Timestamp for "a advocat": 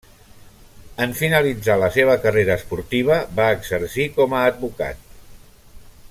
4.39-5.05